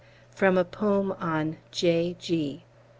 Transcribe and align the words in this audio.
From 0.31 0.57
a 0.57 0.65
poem 0.65 1.11
on 1.19 1.57
"J.G." 1.69 2.25
V. 2.55 2.63